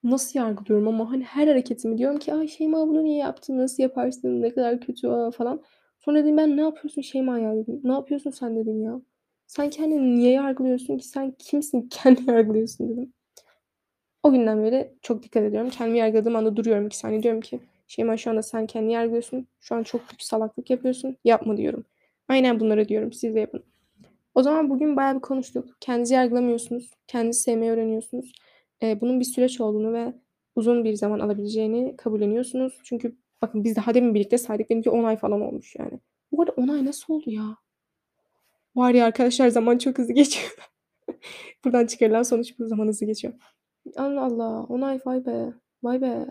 [0.06, 4.42] Nasıl yargılıyorum ama, hani, her hareketimi diyorum ki "Ay, Şeyma bunu niye yaptın, nasıl yaparsın,
[4.44, 5.64] ne kadar kötü, a!" falan.
[6.00, 7.82] Sonra dedim ben "Ne yapıyorsun Şeyma ya?" dedim.
[7.84, 9.02] "Ne yapıyorsun sen?" dedim ya.
[9.48, 11.08] "Sen kendini niye yargılıyorsun ki?
[11.08, 13.14] Sen kimsin kendini yargılıyorsun?" dedim.
[14.24, 15.70] O günden beri çok dikkat ediyorum.
[15.70, 17.24] Kendimi yargıladığım anda duruyorum 2 saniye.
[17.24, 19.48] Diyorum ki "Şeyma şu anda sen kendini yargılıyorsun.
[19.60, 21.18] Şu an çok büyük salaklık yapıyorsun.
[21.26, 21.86] Yapma." diyorum.
[22.30, 23.14] Aynen bunları diyorum.
[23.14, 23.64] Siz de yapın.
[24.36, 25.70] O zaman bugün bayağı bir konuştuk.
[25.82, 26.92] Kendinizi yargılamıyorsunuz.
[27.08, 28.34] Kendinizi sevmeyi öğreniyorsunuz.
[28.82, 30.14] Eee, bunun bir süreç olduğunu ve
[30.56, 32.82] uzun bir zaman alabileceğini kabulleniyorsunuz.
[32.84, 34.70] Çünkü bakın biz daha demin birlikte saydık.
[34.70, 36.00] Benimki 10 ay falan olmuş yani.
[36.32, 37.58] Bu arada 10 ay nasıl oldu ya?
[38.76, 40.56] Var ya arkadaşlar zaman çok hızlı geçiyor.
[41.66, 43.34] Buradan çıkarılan sonuç bu, zaman hızlı geçiyor.
[43.98, 44.64] Allah Allah!
[44.64, 45.54] 10 ay vay be!
[45.84, 46.28] Vay be!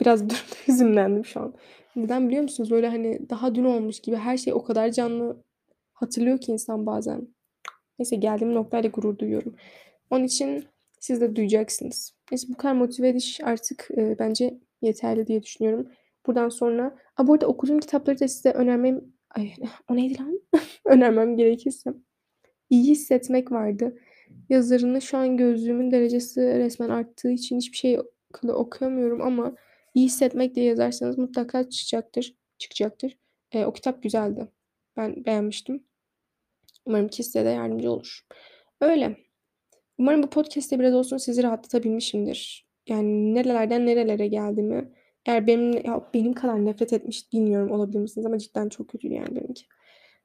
[0.00, 1.54] Biraz dur hüzünlendim şu an.
[1.96, 2.70] Neden biliyor musunuz?
[2.70, 5.44] Böyle, hani, daha dün olmuş gibi her şey o kadar canlı
[5.92, 7.28] hatırlıyor ki insan bazen.
[8.02, 9.54] Neyse geldiğim noktayla gurur duyuyorum.
[10.10, 10.64] Onun için
[11.00, 12.14] siz de duyacaksınız.
[12.30, 15.88] Neyse bu kadar motive ediş artık, eee, bence yeterli diye düşünüyorum.
[16.26, 19.52] Buradan sonra A, bu arada okuduğum kitapları da size önermem Ay,
[19.90, 20.40] o neydi lan?
[20.84, 21.90] Önermem gerekirse
[22.70, 23.98] İyi Hissetmek vardı.
[24.48, 27.98] Yazarını şu an gözlüğümün derecesi resmen arttığı için hiçbir şey
[28.48, 29.54] okuyamıyorum ama
[29.94, 33.18] İyi Hissetmek diye yazarsanız mutlaka çıkacaktır çıkacaktır.
[33.52, 34.48] E, o kitap güzeldi.
[34.96, 35.84] Ben beğenmiştim.
[36.84, 38.20] Umarım ki size de yardımcı olur.
[38.80, 39.16] Öyle.
[39.98, 42.66] Umarım bu podcast'te biraz olsun sizi rahatlatabilmişimdir.
[42.88, 44.92] Yani nerelerden nerelere geldiğimi.
[45.26, 49.36] Eğer benim, ya benim kadar nefret etmiş bilmiyorum olabilir misiniz ama cidden çok kötüydü yani
[49.36, 49.64] benimki.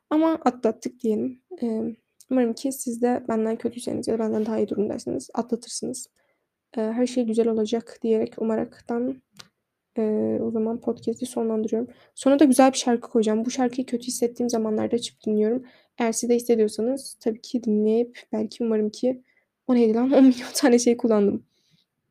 [0.09, 1.41] Ama atlattık diyelim.
[1.63, 1.81] Ee,
[2.31, 6.07] umarım ki siz de benden kötüyseniz ya da benden daha iyi durumdaysanız atlatırsınız.
[6.77, 9.21] Ee, her şey güzel olacak diyerek umaraktan
[9.97, 10.01] e,
[10.41, 11.89] o zaman podcast'i sonlandırıyorum.
[12.15, 13.45] Sonra da güzel bir şarkı koyacağım.
[13.45, 15.65] Bu şarkıyı kötü hissettiğim zamanlarda açıp dinliyorum.
[15.97, 19.23] Eğer siz de hissediyorsanız tabii ki dinleyip belki umarım ki
[19.67, 21.45] o neydi lan 10 milyon tane şey kullandım.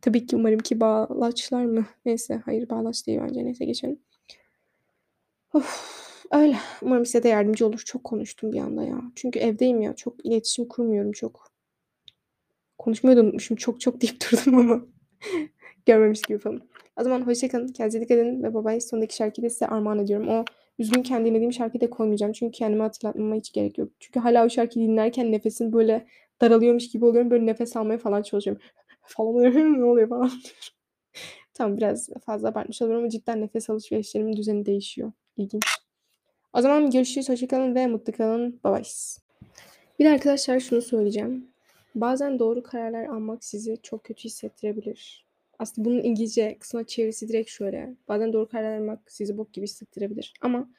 [0.00, 1.86] Tabii ki umarım ki bağlaçlar mı?
[2.04, 3.44] Neyse hayır bağlaç değil bence.
[3.44, 3.98] Neyse geçelim.
[5.54, 6.56] Of, öyle.
[6.82, 7.82] Umarım size de yardımcı olur.
[7.84, 9.02] Çok konuştum bir anda ya.
[9.14, 9.96] Çünkü evdeyim ya.
[9.96, 11.52] Çok iletişim kurmuyorum çok.
[12.78, 13.56] Konuşmayı da unutmuşum.
[13.56, 14.86] Çok çok deyip durdum ama.
[15.86, 16.62] Görmemiş gibi falan.
[17.00, 17.68] O zaman hoşçakalın.
[17.68, 18.42] Kendinize dikkat edin.
[18.42, 20.28] Ve babay sondaki şarkıyı size armağan ediyorum.
[20.28, 20.44] O
[20.78, 22.32] üzgünken dinlediğim şarkıyı da koymayacağım.
[22.32, 23.88] Çünkü kendime hatırlatmama hiç gerek yok.
[24.00, 26.06] Çünkü hala o şarkıyı dinlerken nefesim böyle
[26.40, 27.30] daralıyormuş gibi oluyorum.
[27.30, 28.62] Böyle nefes almaya falan çalışıyorum.
[29.02, 29.54] falan oluyor.
[29.54, 30.30] ne oluyor falan
[31.54, 35.12] Tamam biraz fazla abartmış oluyorum ama cidden nefes alışverişlerimin düzeni değişiyor.
[35.36, 35.64] İlginç.
[36.52, 37.28] O zaman görüşürüz.
[37.28, 38.60] Hoşçakalın ve mutlu kalın.
[38.64, 38.82] Bye bye.
[39.98, 41.48] Bir de arkadaşlar şunu söyleyeceğim.
[41.94, 45.25] Bazen doğru kararlar almak sizi çok kötü hissettirebilir.
[45.58, 47.94] Aslında bunun İngilizce kısmına çevirisi direkt şöyle.
[48.08, 50.34] Bazen doğru kararlar almak sizi bok gibi hissettirebilir.
[50.40, 50.70] Ama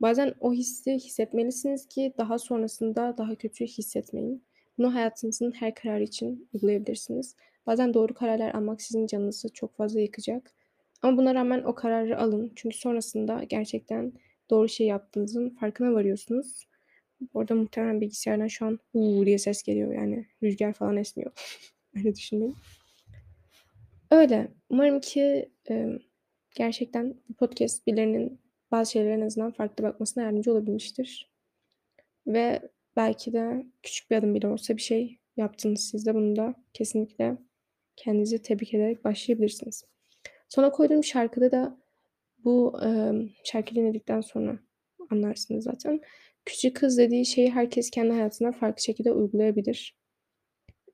[0.00, 4.44] bazen o hissi hissetmelisiniz ki daha sonrasında daha kötü hissetmeyin.
[4.78, 7.36] Bunu hayatınızın her kararı için uygulayabilirsiniz.
[7.66, 10.54] Bazen doğru kararlar almak sizin canınızı çok fazla yıkacak.
[11.02, 12.52] Ama buna rağmen o kararı alın.
[12.56, 14.12] Çünkü sonrasında gerçekten
[14.50, 16.68] doğru şey yaptığınızın farkına varıyorsunuz.
[17.34, 19.92] Orada muhtemelen bilgisayardan şu an uuu diye ses geliyor.
[19.92, 21.32] Yani rüzgar falan esmiyor.
[21.96, 22.56] Öyle düşünmeyin.
[24.10, 24.48] Öyle.
[24.70, 25.86] Umarım ki e,
[26.56, 28.40] gerçekten bu podcast birilerinin
[28.70, 31.32] bazı şeylere en azından farklı bakmasına yardımcı olabilmiştir.
[32.26, 32.62] Ve
[32.96, 37.38] belki de küçük bir adım bile olsa bir şey yaptınız siz de bunu da kesinlikle
[37.96, 39.84] kendinizi tebrik ederek başlayabilirsiniz.
[40.48, 41.78] Sonra koyduğum şarkıda da
[42.44, 43.12] bu e,
[43.44, 44.58] şarkı dinledikten sonra
[45.10, 46.00] anlarsınız zaten.
[46.44, 49.98] Küçük kız dediği şeyi herkes kendi hayatına farklı şekilde uygulayabilir.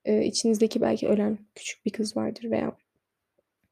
[0.05, 2.77] E, içinizdeki belki ölen küçük bir kız vardır veya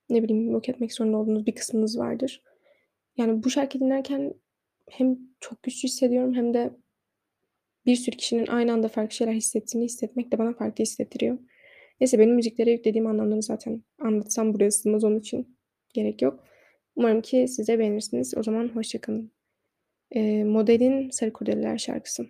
[0.10, 2.42] ne bileyim yok etmek zorunda olduğunuz bir kısmınız vardır.
[3.18, 4.34] Yani bu şarkı dinlerken
[4.90, 6.74] hem çok güçlü hissediyorum hem de
[7.86, 11.38] bir sürü kişinin aynı anda farklı şeyler hissettiğini hissetmek de bana farklı hissettiriyor.
[12.00, 15.58] Neyse benim müziklere yüklediğim anlamlarını zaten anlatsam buraya sığmaz onun için
[15.94, 16.44] gerek yok.
[16.96, 18.38] Umarım ki siz de beğenirsiniz.
[18.38, 19.32] O zaman hoşçakalın.
[20.12, 22.28] Ee, modelin Sarı Kurdeleler şarkısı.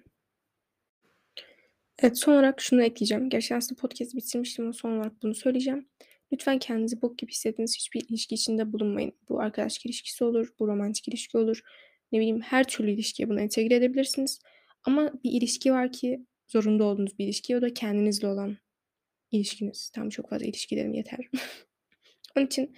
[1.99, 3.29] Evet son olarak şunu ekleyeceğim.
[3.29, 5.87] Gerçi aslında podcast bitirmiştim ama son olarak bunu söyleyeceğim.
[6.33, 9.13] Lütfen kendinizi bok gibi hissettiğiniz hiçbir ilişki içinde bulunmayın.
[9.29, 11.61] Bu arkadaşlık ilişkisi olur, bu romantik ilişki olur.
[12.11, 14.39] Ne bileyim her türlü ilişkiye bunu entegre edebilirsiniz.
[14.83, 17.57] Ama bir ilişki var ki zorunda olduğunuz bir ilişki.
[17.57, 18.57] O da kendinizle olan
[19.31, 19.89] ilişkiniz.
[19.89, 21.29] Tam çok fazla ilişki dedim yeter.
[22.37, 22.75] Onun için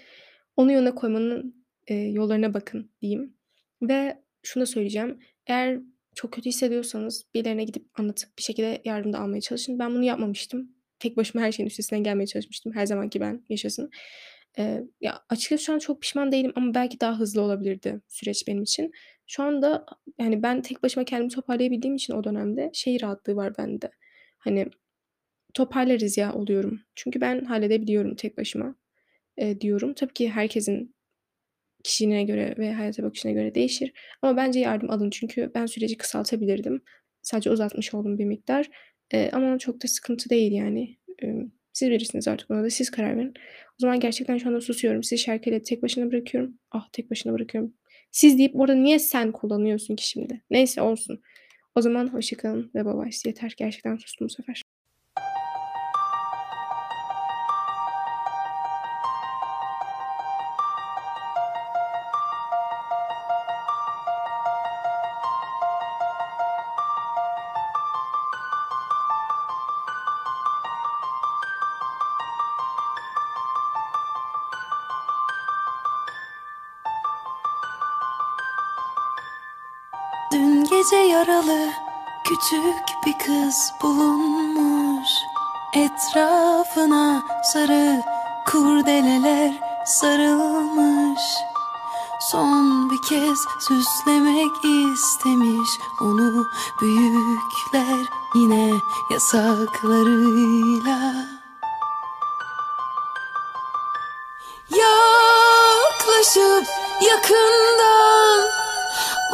[0.55, 3.37] onu yoluna koymanın e, yollarına bakın diyeyim.
[3.81, 5.19] Ve şunu da söyleyeceğim.
[5.47, 5.79] Eğer
[6.15, 9.79] çok kötü hissediyorsanız birilerine gidip anlatıp bir şekilde yardım da almaya çalışın.
[9.79, 10.74] Ben bunu yapmamıştım.
[10.99, 12.73] Tek başıma her şeyin üstesinden gelmeye çalışmıştım.
[12.75, 13.89] Her zamanki ben yaşasın.
[14.57, 18.63] Ee, ya açıkçası şu an çok pişman değilim ama belki daha hızlı olabilirdi süreç benim
[18.63, 18.91] için.
[19.27, 19.85] Şu anda
[20.19, 23.91] yani ben tek başıma kendimi toparlayabildiğim için o dönemde şey rahatlığı var bende.
[24.37, 24.65] Hani
[25.53, 26.81] toparlarız ya oluyorum.
[26.95, 28.75] Çünkü ben halledebiliyorum tek başıma
[29.37, 29.93] e, diyorum.
[29.93, 30.95] Tabii ki herkesin
[31.83, 33.93] kişiliğine göre ve hayata bakışına göre değişir.
[34.21, 36.81] Ama bence yardım alın çünkü ben süreci kısaltabilirdim.
[37.21, 38.69] Sadece uzatmış oldum bir miktar.
[39.13, 40.97] E, ama çok da sıkıntı değil yani.
[41.23, 41.27] E,
[41.73, 43.33] siz verirsiniz artık buna da siz karar verin.
[43.71, 45.03] O zaman gerçekten şu anda susuyorum.
[45.03, 46.59] Sizi şarkıyla tek başına bırakıyorum.
[46.71, 47.73] Ah tek başına bırakıyorum.
[48.11, 50.41] Siz deyip orada niye sen kullanıyorsun ki şimdi?
[50.49, 51.21] Neyse olsun.
[51.75, 53.09] O zaman hoşçakalın ve bye.
[53.25, 54.61] Yeter gerçekten sustum bu sefer.
[82.49, 85.09] Küçük bir kız bulunmuş.
[85.73, 88.01] Etrafına sarı
[88.45, 89.53] kurdeleler
[89.85, 91.21] sarılmış.
[92.31, 95.69] Son bir kez süslemek istemiş.
[96.01, 96.47] Onu
[96.81, 98.05] büyükler
[98.35, 98.71] yine
[99.11, 101.13] yasaklarıyla.
[104.69, 106.67] Yaklaşıp
[107.01, 108.55] yakından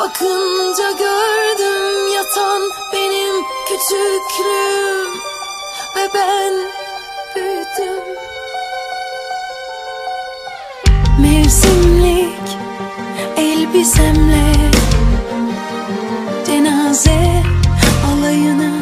[0.02, 2.62] Bakınca gördüm yatan
[3.68, 5.12] küçüklüğüm
[5.96, 6.54] Ve ben
[7.36, 8.04] büyüdüm.
[11.22, 12.58] Mevsimlik
[13.38, 14.54] elbisemle
[16.46, 17.44] Cenaze
[18.12, 18.74] alayını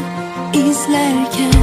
[0.53, 1.58] izlerken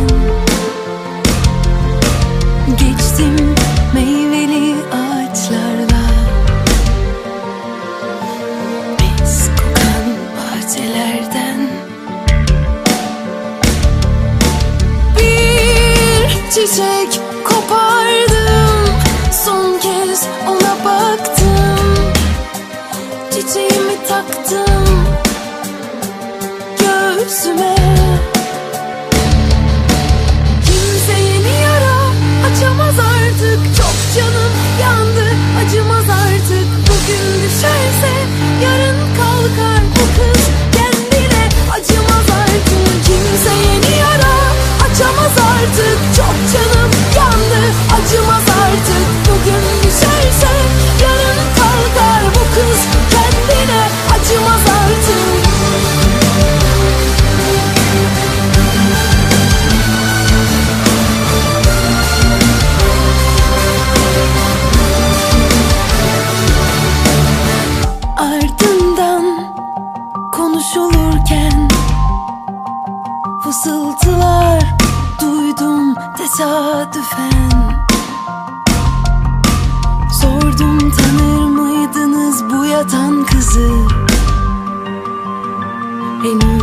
[24.08, 25.06] taktım
[26.80, 27.76] Göğsüme.
[30.64, 31.96] Kimse yeni yara
[32.46, 33.76] açamaz artık.
[33.76, 35.26] Çok canım yandı
[35.60, 36.66] acımaz artık.
[36.88, 38.12] Bugün düşerse
[38.62, 38.85] yarın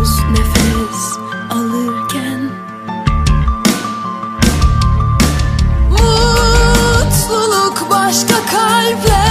[0.03, 1.17] Nefes
[1.49, 2.51] alırken
[5.89, 9.22] Mutluluk başka kalplerde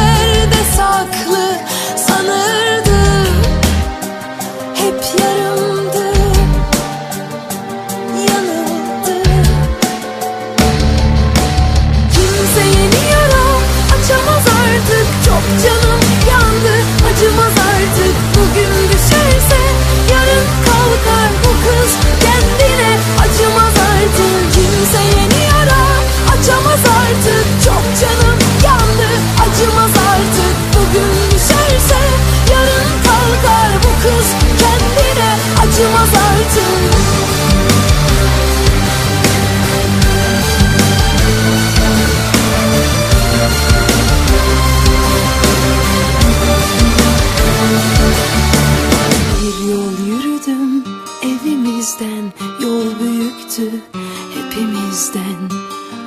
[54.52, 55.50] hepimizden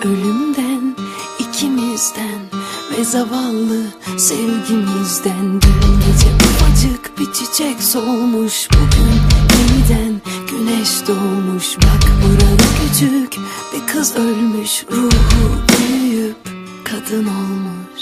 [0.04, 0.96] Ölümden,
[1.40, 2.40] ikimizden
[2.92, 3.84] Ve zavallı
[4.18, 5.62] sevgimizden.
[5.62, 9.12] Dün gece ufacık bir çiçek solmuş Bugün
[9.58, 11.78] yeniden güneş doğmuş.
[11.78, 13.34] Bak burada küçük
[13.74, 16.36] bir kız ölmüş Ruhu büyüyüp
[16.84, 18.02] kadın olmuş.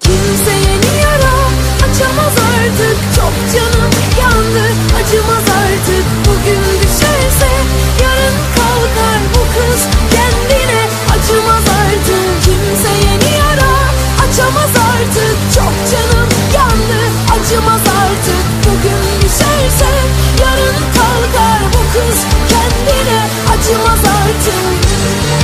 [0.00, 1.34] Kimse yeni yara
[1.84, 2.98] açamaz artık.
[3.16, 5.53] Çok canım yandı acımaz
[23.66, 25.43] You must soul too